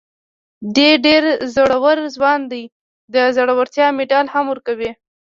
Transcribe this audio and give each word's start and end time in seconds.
دی 0.75 0.89
ډېر 1.05 1.23
زړور 1.55 1.97
ځوان 2.15 2.39
دی، 2.51 2.63
د 3.13 3.15
زړورتیا 3.35 3.87
مېډال 3.97 4.25
هم 4.33 4.45
ورکوي. 4.51 4.91